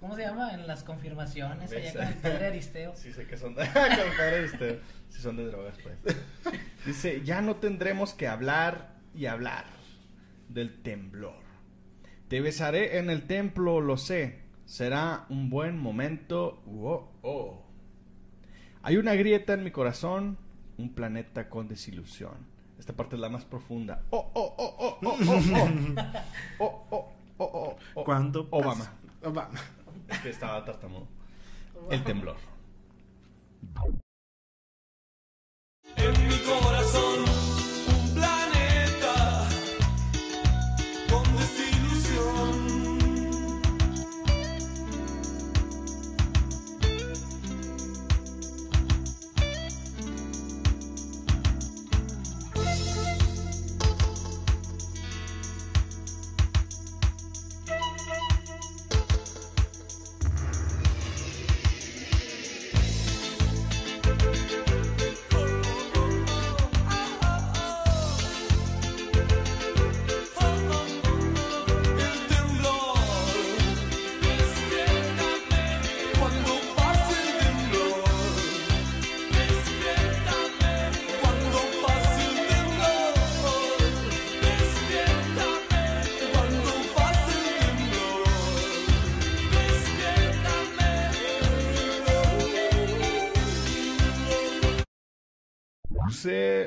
¿Cómo 0.00 0.16
se 0.16 0.22
llama? 0.22 0.52
En 0.52 0.66
las 0.66 0.82
confirmaciones, 0.82 1.70
allá 1.70 1.92
con 1.92 2.02
el 2.02 2.14
padre 2.14 2.46
Aristeo. 2.46 2.92
Sí, 2.96 3.12
sé 3.12 3.24
que 3.26 3.36
son 3.36 3.54
de... 3.54 3.64
compadre, 3.66 4.44
este, 4.44 4.80
sí 5.10 5.22
son 5.22 5.36
de 5.36 5.46
drogas, 5.46 5.76
pues. 5.80 6.16
Dice, 6.84 7.22
ya 7.22 7.40
no 7.40 7.56
tendremos 7.56 8.12
que 8.12 8.26
hablar 8.26 8.96
y 9.14 9.26
hablar 9.26 9.64
del 10.48 10.82
temblor. 10.82 11.40
Te 12.26 12.40
besaré 12.40 12.98
en 12.98 13.10
el 13.10 13.28
templo, 13.28 13.80
lo 13.80 13.96
sé. 13.96 14.41
Será 14.66 15.26
un 15.28 15.50
buen 15.50 15.78
momento. 15.78 16.62
Oh, 16.66 17.08
oh. 17.22 17.62
Hay 18.82 18.96
una 18.96 19.14
grieta 19.14 19.54
en 19.54 19.64
mi 19.64 19.70
corazón, 19.70 20.38
un 20.78 20.94
planeta 20.94 21.48
con 21.48 21.68
desilusión. 21.68 22.52
Esta 22.78 22.94
parte 22.94 23.14
es 23.16 23.20
la 23.20 23.28
más 23.28 23.44
profunda. 23.44 24.02
Oh, 24.10 24.30
oh, 24.34 24.54
oh, 24.58 24.76
oh, 24.78 24.98
oh, 25.02 25.18
oh, 25.28 25.40
oh. 26.58 26.58
Oh, 26.58 26.86
oh, 26.90 27.12
oh, 27.38 27.44
oh, 27.44 27.76
oh. 27.94 28.04
¿Cuándo? 28.04 28.48
Obama. 28.50 28.92
Obama. 29.22 29.60
Es 30.08 30.18
que 30.18 30.30
estaba 30.30 30.64
tartamudo. 30.64 31.06
El 31.90 32.02
temblor. 32.02 32.36
En 35.96 36.28
mi 36.28 36.38
corazón, 36.38 36.81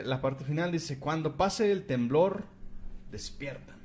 la 0.05 0.21
parte 0.21 0.43
final 0.45 0.71
dice, 0.71 1.00
cuando 1.00 1.35
pase 1.38 1.71
el 1.71 1.85
temblor, 1.85 2.43
despiértame. 3.12 3.75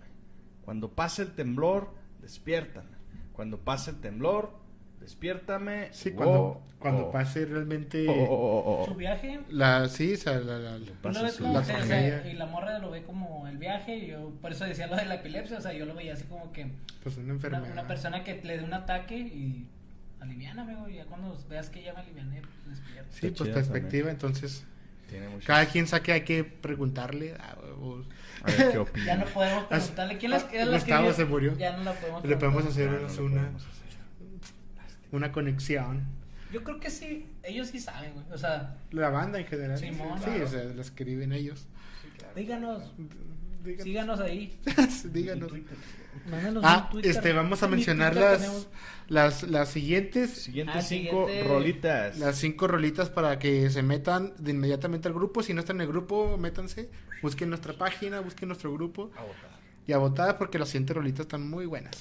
Cuando 0.64 0.90
pase 0.92 1.22
el 1.22 1.32
temblor, 1.32 1.92
despiértame. 2.20 2.88
Cuando 3.32 3.58
pase 3.58 3.90
el 3.92 4.00
temblor, 4.00 4.52
despiértame. 5.00 5.88
Sí, 5.92 6.10
Oh, 6.12 6.16
cuando, 6.16 6.62
cuando 6.78 7.06
oh. 7.06 7.10
pase 7.12 7.44
realmente 7.46 8.06
Oh, 8.08 8.12
oh, 8.12 8.26
oh, 8.34 8.82
oh, 8.82 8.86
Su 8.86 8.94
viaje, 8.94 9.40
la 9.50 9.88
sí, 9.88 10.14
o 10.14 10.16
sea, 10.16 10.38
la, 10.40 10.58
la- 10.58 10.78
la- 10.78 11.22
ves 11.22 11.34
su- 11.34 11.42
la 11.44 11.60
o 11.60 11.64
sea, 11.64 12.26
y 12.30 12.34
la 12.34 12.46
morra 12.46 12.78
lo 12.78 12.90
ve 12.90 13.02
como 13.02 13.46
el 13.48 13.56
viaje, 13.58 13.96
y 13.96 14.06
yo 14.08 14.30
por 14.42 14.52
eso 14.52 14.64
decía 14.64 14.86
lo 14.86 14.96
de 14.96 15.06
la 15.06 15.16
epilepsia, 15.16 15.58
o 15.58 15.60
sea, 15.60 15.72
yo 15.72 15.86
lo 15.86 15.94
veía 15.94 16.14
así 16.14 16.24
como 16.24 16.52
que 16.52 16.70
pues 17.02 17.16
una 17.16 17.24
una, 17.26 17.34
enfermedad. 17.34 17.72
una 17.72 17.86
persona 17.86 18.24
que 18.24 18.40
le 18.42 18.58
dé 18.58 18.64
un 18.64 18.74
ataque 18.74 19.18
y 19.18 19.66
aliviáname, 20.20 20.74
güey, 20.76 20.96
ya 20.96 21.06
cuando 21.06 21.36
veas 21.48 21.70
que 21.70 21.82
ya 21.82 21.94
me 21.94 22.00
aliviané, 22.00 22.42
pues 22.42 22.78
despierta. 22.78 23.10
Sí, 23.12 23.30
pues 23.30 23.50
perspectiva, 23.50 24.10
entonces 24.10 24.64
Tiene 25.11 25.26
cada 25.45 25.67
quien 25.67 25.87
saque 25.87 26.12
hay 26.12 26.23
que 26.23 26.45
preguntarle 26.45 27.35
a, 27.35 27.57
o- 27.81 28.02
A 28.43 28.47
ver 28.50 28.71
qué 28.73 28.79
opina. 28.79 29.07
Ya 29.07 29.17
no 29.17 29.25
podemos 29.26 29.64
preguntarle 29.64 30.19
quién 30.19 30.31
las 30.31 30.45
quién 30.45 30.71
las 30.71 30.81
Gustavo 30.85 31.09
escribió? 31.11 31.12
se 31.14 31.25
murió. 31.31 31.59
Ya 31.59 31.76
no 31.76 31.85
la 31.85 31.93
podemos 31.93 32.25
le 32.25 32.37
podemos 32.37 32.64
hacer 32.67 32.88
Ah, 32.88 32.93
no 33.17 33.23
una, 33.25 33.40
podemos 33.40 33.62
hacer. 33.67 35.11
una 35.12 35.33
conexión. 35.33 36.19
Yo 36.52 36.64
creo 36.64 36.80
que 36.80 36.90
sí, 36.90 37.26
ellos 37.42 37.69
sí 37.69 37.78
saben, 37.78 38.12
güey. 38.14 38.25
O 38.33 38.38
sea, 38.38 38.76
La 38.90 39.09
banda 39.11 39.38
en 39.38 39.47
general. 39.47 39.78
Simón. 39.78 40.19
sí, 40.19 40.25
Claro. 40.25 40.45
o 40.45 40.49
sea, 40.49 40.64
la 40.64 40.83
escriben 40.83 41.33
ellos. 41.33 41.66
díganos, 42.35 42.92
Díganos. 43.64 43.83
síganos 43.85 44.21
ahí. 44.21 44.59
Díganos. 45.12 45.52
Mándanos 46.30 46.64
Ah, 46.66 46.85
un 46.87 46.90
Twitter. 46.90 47.11
este, 47.12 47.33
vamos 47.33 47.62
a 47.62 47.69
mencionar 47.69 48.16
las, 48.16 48.40
tenemos- 48.40 48.69
las, 49.09 49.42
las 49.45 49.69
siguientes, 49.69 50.30
Siguientes 50.30 50.76
Ah, 50.76 50.83
cinco 50.83 51.26
siguiente- 51.28 51.49
rolitas. 51.49 52.19
las 52.19 52.37
cinco 52.37 52.66
rolitas 52.66 53.11
para 53.11 53.38
que 53.38 53.71
se 53.71 53.83
metan 53.83 54.33
de 54.38 54.50
inmediatamente 54.50 55.09
al 55.09 55.14
grupo. 55.14 55.42
Si 55.42 55.54
no 55.54 55.61
están 55.61 55.76
en 55.76 55.83
el 55.83 55.88
grupo, 55.88 56.37
métanse, 56.37 56.90
busquen 57.23 57.49
nuestra 57.49 57.75
página, 57.75 58.21
busquen 58.21 58.49
nuestro 58.49 58.73
grupo 58.73 59.11
A 59.16 59.23
votar. 59.23 59.50
y 59.87 59.92
a 59.92 59.99
votar 59.99 60.37
porque 60.38 60.59
las 60.59 60.69
siguientes 60.69 60.97
rolitas 60.97 61.21
están 61.21 61.49
muy 61.49 61.66
buenas. 61.66 61.92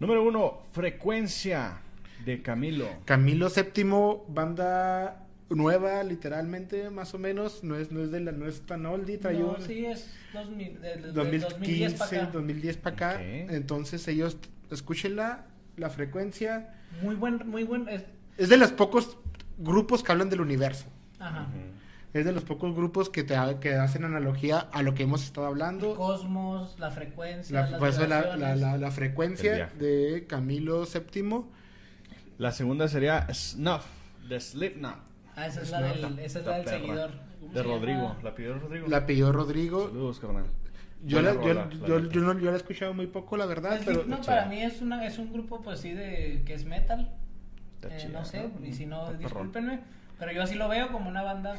Número 0.00 0.22
uno, 0.22 0.62
Frecuencia 0.72 1.78
de 2.24 2.42
Camilo. 2.42 2.86
Camilo 3.04 3.48
VII, 3.48 3.84
banda 4.28 5.24
nueva, 5.50 6.02
literalmente, 6.04 6.90
más 6.90 7.14
o 7.14 7.18
menos. 7.18 7.64
No 7.64 7.76
es, 7.76 7.90
no 7.90 8.02
es, 8.02 8.10
de 8.10 8.20
la, 8.20 8.32
no 8.32 8.46
es 8.46 8.62
tan 8.62 8.84
oldie, 8.86 9.18
trae 9.18 9.38
No, 9.38 9.52
un 9.52 9.62
sí, 9.62 9.86
es 9.86 10.10
2000, 10.34 10.80
de- 10.80 10.96
de- 10.96 11.02
de 11.02 11.12
2015, 11.12 11.48
2010 11.48 11.94
para 11.94 12.22
acá. 12.22 12.30
2010 12.32 12.76
para 12.76 12.96
acá. 12.96 13.12
Ok. 13.16 13.50
Entonces 13.50 14.08
ellos, 14.08 14.36
escúchenla, 14.70 15.46
la 15.76 15.90
frecuencia. 15.90 16.74
Muy 17.02 17.14
buen, 17.14 17.48
muy 17.48 17.64
buen. 17.64 17.88
es- 17.88 18.04
Es 18.36 18.48
de 18.48 18.56
los 18.56 18.72
pocos 18.72 19.16
grupos 19.58 20.02
que 20.02 20.12
hablan 20.12 20.28
del 20.30 20.40
universo. 20.40 20.86
ajá. 21.18 21.46
Es 22.14 22.24
de 22.24 22.32
los 22.32 22.42
pocos 22.42 22.74
grupos 22.74 23.10
que 23.10 23.22
te 23.22 23.36
ha- 23.36 23.60
que 23.60 23.74
hacen 23.74 24.02
analogía 24.02 24.60
a 24.72 24.82
lo 24.82 24.94
que 24.94 25.02
hemos 25.02 25.22
estado 25.24 25.46
El 25.46 25.52
hablando. 25.52 25.94
cosmos, 25.94 26.74
la 26.78 26.90
frecuencia, 26.90 27.60
La, 27.68 27.78
las 27.78 27.82
eso 27.94 28.06
la, 28.06 28.08
la, 28.08 28.20
vibraciones. 28.22 28.60
la- 28.60 28.76
la 28.78 28.86
El 28.86 28.92
frecuencia 28.92 29.66
de 29.78 30.24
Camilo 30.26 30.84
VII. 30.86 31.44
La 32.38 32.52
segunda 32.52 32.88
sería 32.88 33.26
Snuff, 33.32 33.84
de 34.28 34.40
Slipknot. 34.40 34.94
Ah, 35.36 35.46
esa 35.46 35.60
es 35.60 35.66
Es 35.66 35.70
la 35.70 35.80
del, 35.82 36.18
esa 36.20 36.38
es 36.40 36.46
la 36.46 36.56
del 36.56 36.64
perra. 36.64 36.78
seguidor. 36.78 37.10
¿Cómo 37.40 37.52
De 37.52 37.62
Rodrigo. 37.62 38.16
¿La 38.22 38.34
pidió 38.34 38.58
Rodrigo? 38.58 38.88
La 38.88 39.06
pidió 39.06 39.32
Rodrigo. 39.32 39.86
Saludos, 39.88 40.18
carnal. 40.20 40.44
Yo 41.04 41.22
la, 41.22 41.34
yo, 41.34 41.54
la 41.54 41.68
yo, 41.70 42.10
yo 42.10 42.20
no, 42.22 42.38
yo 42.40 42.46
la 42.46 42.54
he 42.54 42.56
escuchado 42.56 42.92
muy 42.92 43.06
poco, 43.06 43.36
la 43.36 43.46
verdad. 43.46 43.70
Pues 43.70 43.82
pero 43.84 43.94
Slipknot 44.00 44.20
está 44.20 44.32
para 44.36 44.46
mí 44.46 44.60
es 44.62 44.80
una 44.82 45.04
es 45.06 45.18
un 45.18 45.32
grupo 45.32 45.60
pues 45.62 45.80
sí 45.80 45.92
de 45.92 46.42
que 46.44 46.54
es 46.54 46.64
metal. 46.64 47.08
Eh, 47.82 47.96
chida, 47.96 48.18
no 48.18 48.24
sé, 48.24 48.50
y 48.64 48.72
si 48.72 48.86
no 48.86 49.12
discúlpenme, 49.14 49.78
pero 50.18 50.32
yo 50.32 50.42
así 50.42 50.56
lo 50.56 50.68
veo 50.68 50.90
como 50.90 51.08
una 51.08 51.22
banda 51.22 51.54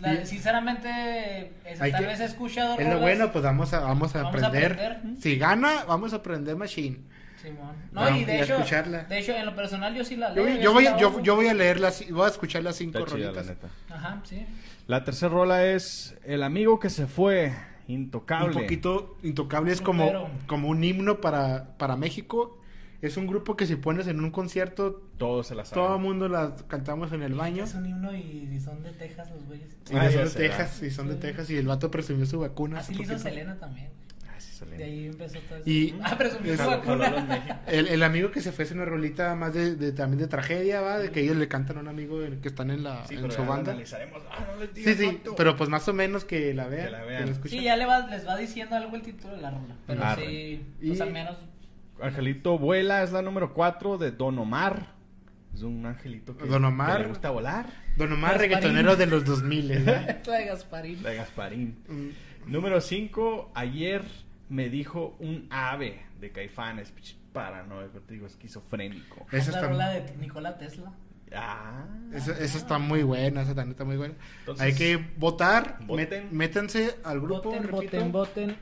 la- 0.00 0.14
Y- 0.14 0.26
sinceramente 0.26 1.52
es- 1.64 1.78
tal 1.78 1.92
que- 1.94 2.06
vez 2.06 2.18
he 2.18 2.24
escuchado 2.24 2.76
es 2.76 2.88
lo 2.88 2.98
bueno, 2.98 3.30
pues 3.30 3.44
vamos 3.44 3.72
a, 3.72 3.78
vamos 3.80 4.16
a 4.16 4.22
Vamos 4.24 4.42
a 4.42 4.46
aprender. 4.48 4.72
aprender. 4.72 5.22
Si 5.22 5.36
gana, 5.38 5.84
vamos 5.86 6.12
a 6.12 6.16
aprender 6.16 6.56
Machine. 6.56 6.98
Simón. 7.46 7.74
No, 7.92 8.16
y 8.16 8.24
de 8.24 8.40
hecho, 8.42 8.54
escucharla. 8.54 9.04
de 9.04 9.18
hecho 9.18 9.32
en 9.32 9.46
lo 9.46 9.54
personal 9.54 9.94
yo 9.94 10.04
sí 10.04 10.16
la 10.16 10.34
Yo, 10.34 10.44
leo. 10.44 10.60
yo 10.60 10.72
voy, 10.72 10.84
la 10.84 10.96
yo, 10.98 11.34
voy 11.36 11.46
a 11.48 11.54
leer 11.54 11.80
las, 11.80 12.08
voy 12.10 12.24
a 12.24 12.28
escuchar 12.28 12.62
las 12.62 12.76
cinco 12.76 12.98
Está 12.98 13.10
chida, 13.16 13.26
la 13.32 13.32
rolitas. 13.42 13.46
neta. 13.48 13.68
Ajá, 13.94 14.20
sí. 14.24 14.46
La 14.86 15.04
tercera 15.04 15.32
rola 15.32 15.64
es 15.66 16.16
El 16.24 16.42
amigo 16.42 16.78
que 16.78 16.90
se 16.90 17.06
fue, 17.06 17.52
Intocable. 17.88 18.48
Un 18.48 18.62
poquito 18.62 19.16
intocable 19.22 19.70
es 19.72 19.80
como, 19.80 20.28
como 20.48 20.68
un 20.68 20.82
himno 20.82 21.20
para, 21.20 21.76
para 21.78 21.96
México. 21.96 22.60
Es 23.02 23.16
un 23.16 23.26
grupo 23.28 23.56
que 23.56 23.66
si 23.66 23.76
pones 23.76 24.06
en 24.08 24.18
un 24.24 24.30
concierto, 24.32 25.02
Todos 25.18 25.46
se 25.48 25.54
la 25.54 25.64
saben. 25.64 25.84
todo 25.84 25.96
el 25.96 26.02
mundo 26.02 26.28
las 26.28 26.62
cantamos 26.64 27.12
en 27.12 27.22
el 27.22 27.34
baño. 27.34 27.62
Es 27.64 27.74
un 27.74 27.86
himno 27.86 28.12
y, 28.12 28.48
y 28.52 28.58
son 28.58 28.82
de 28.82 28.90
Texas 28.92 29.30
los 29.30 29.44
güeyes. 29.44 29.68
Y 29.90 29.94
Ah, 29.96 30.10
son 30.10 30.24
de 30.24 30.30
Texas, 30.30 30.82
y 30.82 30.90
son 30.90 31.06
de 31.08 31.14
Sí. 31.14 31.20
Texas, 31.20 31.50
y 31.50 31.56
el 31.58 31.66
vato 31.66 31.90
presumió 31.90 32.26
su 32.26 32.40
vacuna. 32.40 32.78
Así 32.80 32.94
lo 32.94 33.02
hizo. 33.02 33.18
Selena 33.18 33.56
también. 33.60 33.90
Sí, 34.38 34.52
Selena. 34.56 34.76
De 34.78 34.84
ahí 34.84 35.06
empezó 35.06 35.38
todo 35.40 35.56
eso. 35.58 35.68
Y- 35.70 35.94
ah, 36.02 36.16
presumió 36.18 36.52
es- 36.54 36.60
su 36.60 36.66
vacuna. 36.66 37.10
México. 37.28 37.54
El, 37.66 37.88
el 37.88 38.02
amigo 38.02 38.30
que 38.30 38.40
se 38.40 38.52
fue 38.52 38.64
es 38.64 38.70
una 38.72 38.84
rolita 38.84 39.34
más 39.34 39.54
de, 39.54 39.74
de- 39.76 39.92
también 39.92 40.18
de 40.20 40.28
tragedia, 40.28 40.80
¿va? 40.80 40.98
De 40.98 41.10
que 41.10 41.20
ellos 41.20 41.36
le 41.36 41.48
cantan 41.48 41.78
a 41.78 41.80
un 41.80 41.88
amigo 41.88 42.18
que 42.42 42.48
están 42.48 42.70
en, 42.70 42.82
la, 42.84 43.06
Sí, 43.06 43.14
en 43.14 43.22
pero 43.22 43.32
su 43.32 43.38
ya 43.38 43.44
la 43.44 43.50
banda. 43.50 43.70
analizaremos. 43.72 44.22
Ah, 44.30 44.46
no 44.52 44.60
les 44.60 44.70
Sí, 44.74 44.80
digas 44.80 44.96
sí, 44.96 45.20
pero 45.36 45.56
pues 45.56 45.68
más 45.70 45.88
o 45.88 45.92
menos 45.92 46.24
que 46.24 46.54
la 46.54 46.66
vean. 46.68 46.86
Que 46.86 46.90
la 46.92 47.00
que 47.00 47.06
vean. 47.06 47.24
la 47.26 47.32
escuchen. 47.32 47.58
Sí, 47.58 47.64
ya 47.64 47.76
le 47.76 47.86
va, 47.86 48.06
les 48.06 48.26
va 48.26 48.36
diciendo 48.36 48.76
algo 48.76 48.96
el 48.96 49.02
título 49.02 49.34
de 49.36 49.42
la 49.42 49.50
rola. 49.50 49.76
Pero 49.86 50.04
Arre. 50.04 50.26
sí, 50.26 50.62
Y- 50.80 50.88
pues 50.88 51.00
al 51.00 51.12
menos. 51.12 51.36
Angelito 52.00 52.58
vuela 52.58 53.02
es 53.02 53.12
la 53.12 53.22
número 53.22 53.54
4 53.54 53.96
de 53.98 54.10
Don 54.12 54.38
Omar. 54.38 54.94
Es 55.54 55.62
un 55.62 55.86
angelito 55.86 56.36
que, 56.36 56.44
Don 56.44 56.62
Omar. 56.66 56.98
que 56.98 57.02
le 57.04 57.08
gusta 57.08 57.30
volar. 57.30 57.64
Don 57.96 58.12
Omar, 58.12 58.32
Gasparín. 58.32 58.50
reggaetonero 58.50 58.96
de 58.96 59.06
los 59.06 59.24
2000, 59.24 59.68
¿verdad? 59.68 60.18
La 60.26 60.36
de 60.36 60.44
Gasparín. 60.44 61.02
De 61.02 61.14
Gasparín. 61.16 61.78
Mm, 61.88 62.52
Número 62.52 62.80
5. 62.82 63.50
Ayer 63.54 64.02
me 64.48 64.68
dijo 64.68 65.16
un 65.20 65.46
ave 65.50 66.02
de 66.20 66.30
Caifanes. 66.30 66.92
Paranoico, 67.32 68.00
te 68.00 68.14
digo, 68.14 68.26
esquizofrénico. 68.26 69.26
Esa 69.30 69.50
la 69.52 69.58
está, 69.58 69.68
rola 69.68 69.88
de 69.90 70.16
Nikola 70.16 70.56
Tesla. 70.56 70.92
Ah. 71.34 71.84
esa, 72.14 72.32
esa 72.38 72.56
está 72.56 72.78
muy 72.78 73.02
buena, 73.02 73.42
esa 73.42 73.54
también 73.54 73.72
está 73.72 73.84
muy 73.84 73.96
buena. 73.96 74.14
Entonces, 74.40 74.64
Hay 74.64 74.74
que 74.74 74.96
votar, 75.18 75.78
voten. 75.84 76.28
métanse 76.30 76.96
al 77.04 77.20
grupo, 77.20 77.50
Voten, 77.50 77.62
repito, 77.64 77.80
voten, 77.80 78.12
voten. 78.12 78.56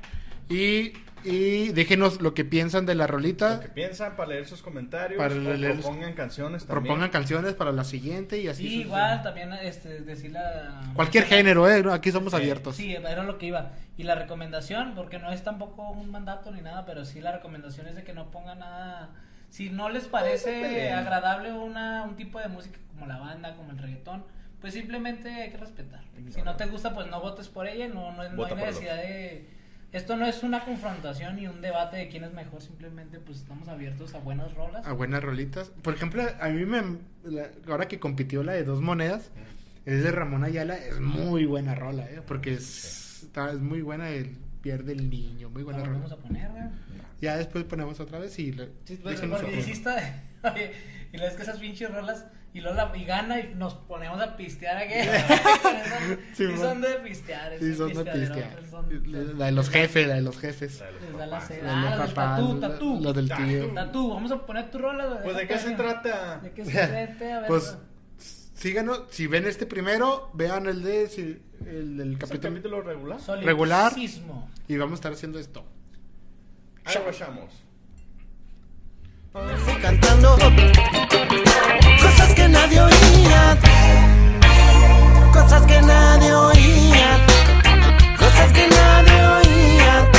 Y, 0.48 0.92
y 1.24 1.68
déjenos 1.70 2.20
lo 2.20 2.34
que 2.34 2.44
piensan 2.44 2.84
de 2.86 2.94
la 2.94 3.06
Lo 3.06 3.12
rolita. 3.12 3.60
que 3.60 3.68
piensan 3.68 4.14
para 4.16 4.30
leer 4.30 4.46
sus 4.46 4.62
comentarios. 4.62 5.18
Para 5.18 5.34
o 5.34 5.38
leer- 5.38 5.74
propongan 5.80 6.12
canciones 6.14 6.66
también. 6.66 6.84
Propongan 6.84 7.10
canciones 7.10 7.54
para 7.54 7.72
la 7.72 7.84
siguiente 7.84 8.38
y 8.40 8.48
así. 8.48 8.62
Sí, 8.62 8.68
sucesivamente. 8.82 8.86
igual 8.88 9.22
también 9.22 9.52
este, 9.66 10.00
decirle 10.02 10.38
a- 10.38 10.82
Cualquier 10.94 11.24
género, 11.24 11.68
¿eh? 11.70 11.82
Aquí 11.92 12.10
somos 12.12 12.32
Sí. 12.32 12.36
abiertos. 12.36 12.76
Sí, 12.76 12.94
era 12.94 13.22
lo 13.22 13.38
que 13.38 13.46
iba. 13.46 13.72
Y 13.96 14.02
la 14.02 14.14
recomendación, 14.16 14.94
porque 14.94 15.18
no 15.18 15.32
es 15.32 15.42
tampoco 15.42 15.88
un 15.90 16.10
mandato 16.10 16.50
ni 16.50 16.60
nada, 16.60 16.84
pero 16.84 17.04
sí 17.04 17.20
la 17.20 17.32
recomendación 17.32 17.86
es 17.86 17.94
de 17.94 18.02
que 18.04 18.12
no 18.12 18.30
pongan 18.30 18.58
nada. 18.58 19.10
Si 19.48 19.70
no 19.70 19.88
les 19.88 20.04
parece 20.08 20.50
peleen. 20.62 20.94
agradable 20.94 21.52
una, 21.52 22.02
un 22.02 22.16
tipo 22.16 22.40
de 22.40 22.48
música 22.48 22.76
como 22.92 23.06
la 23.06 23.18
banda, 23.18 23.54
como 23.54 23.70
el 23.70 23.78
reggaetón, 23.78 24.24
pues 24.60 24.74
simplemente 24.74 25.28
hay 25.30 25.50
que 25.50 25.56
respetar. 25.58 26.02
Si 26.30 26.42
no 26.42 26.56
te 26.56 26.66
gusta, 26.66 26.92
pues 26.92 27.06
no 27.06 27.20
votes 27.20 27.48
por 27.48 27.68
ella. 27.68 27.86
No, 27.88 28.10
no, 28.12 28.28
no 28.30 28.44
hay 28.46 28.54
necesidad 28.56 28.96
de. 28.96 29.48
Esto 29.94 30.16
no 30.16 30.26
es 30.26 30.42
una 30.42 30.64
confrontación 30.64 31.36
ni 31.36 31.46
un 31.46 31.60
debate 31.60 31.96
de 31.96 32.08
quién 32.08 32.24
es 32.24 32.32
mejor, 32.32 32.60
simplemente 32.60 33.20
pues 33.20 33.38
estamos 33.38 33.68
abiertos 33.68 34.12
a 34.14 34.18
buenas 34.18 34.52
rolas. 34.54 34.84
A 34.86 34.92
buenas 34.92 35.22
rolitas. 35.22 35.70
Por 35.82 35.94
ejemplo, 35.94 36.22
a 36.40 36.48
mí 36.48 36.64
me. 36.66 36.82
la- 37.24 37.48
ahora 37.68 37.86
que 37.86 38.00
compitió 38.00 38.42
la 38.42 38.52
de 38.54 38.64
dos 38.64 38.80
monedas, 38.80 39.30
es 39.86 40.02
de 40.02 40.10
Ramón 40.10 40.42
Ayala. 40.42 40.76
Es 40.76 40.98
muy 40.98 41.46
buena 41.46 41.74
rola, 41.76 42.10
¿eh? 42.10 42.20
Porque 42.26 42.54
es, 42.54 43.22
está- 43.22 43.52
es 43.52 43.60
muy 43.60 43.82
buena 43.82 44.08
el 44.10 44.36
Pierde 44.62 44.92
el 44.92 45.08
Niño. 45.10 45.48
Muy 45.50 45.60
La 45.62 45.64
buena 45.66 45.80
volvemos 45.80 46.10
rola. 46.10 46.22
a 46.22 46.26
poner, 46.26 46.50
güey. 46.50 46.64
Ya 47.20 47.36
después 47.36 47.62
ponemos 47.64 48.00
otra 48.00 48.18
vez 48.18 48.36
y. 48.40 48.50
le- 48.52 48.70
Sí, 48.84 48.98
pues, 49.00 49.20
porque 49.20 49.46
oye, 50.42 50.72
y 51.12 51.16
luego 51.18 51.30
es 51.30 51.36
que 51.36 51.42
esas 51.42 51.58
pinches 51.58 51.90
rolas, 51.94 52.26
y 52.54 52.60
luego 52.60 52.76
la, 52.76 52.96
y 52.96 53.04
gana 53.04 53.40
y 53.40 53.54
nos 53.56 53.74
ponemos 53.74 54.20
a 54.22 54.36
pistear 54.36 54.76
aquí. 54.78 54.94
Sí, 56.34 56.46
Sí, 56.46 56.52
man. 56.52 56.58
son 56.58 56.80
de 56.80 56.88
pistear. 57.04 57.52
Sí, 57.58 57.74
son 57.74 57.92
de 57.92 58.04
pistear. 58.04 58.60
son- 58.70 59.38
La 59.38 59.46
de 59.46 59.52
los 59.52 59.68
jefes, 59.70 60.06
la 60.06 60.14
de 60.14 60.20
los 60.22 60.38
jefes. 60.38 60.80
La 60.80 60.86
de 60.86 61.26
los 61.26 61.50
Les 61.50 61.62
da 61.62 61.76
la 61.96 62.06
papás. 62.06 62.14
tatú, 62.14 62.54
la- 62.60 62.68
tatú. 62.68 63.00
la 63.02 63.12
del 63.12 63.28
tío. 63.30 63.74
Tatú, 63.74 64.10
vamos 64.14 64.30
a 64.32 64.46
poner 64.46 64.70
tu 64.70 64.78
rola. 64.78 65.20
Pues, 65.22 65.36
¿de 65.36 65.46
qué 65.46 65.58
se 65.58 65.72
trata? 65.72 66.38
¿De 66.38 66.52
qué 66.52 66.64
se 66.64 66.70
trata? 66.72 67.36
A 67.36 67.40
ver, 67.40 67.48
Pues 67.48 67.76
síganos, 68.54 69.02
si 69.10 69.26
ven 69.26 69.46
este 69.46 69.66
primero, 69.66 70.30
vean 70.34 70.66
el 70.66 70.82
de 70.82 71.08
si- 71.08 71.42
el 71.66 71.96
del 71.96 72.08
¿Es 72.08 72.12
el 72.14 72.18
capítulo 72.18 72.50
capítulo 72.54 72.82
regular? 72.82 73.20
regular. 73.42 73.92
y 74.68 74.76
vamos 74.76 74.92
a 74.92 74.94
estar 74.96 75.12
haciendo 75.12 75.38
esto. 75.38 75.64
Ahí 76.84 76.94
Cantando 79.82 80.38
cosas 82.00 82.34
que 82.36 82.46
nadie 82.46 82.80
oía, 82.80 83.58
cosas 85.32 85.66
que 85.66 85.82
nadie 85.82 86.32
oía, 86.32 87.18
cosas 88.16 88.52
que 88.52 88.68
nadie 88.68 89.26
oía. 89.26 90.13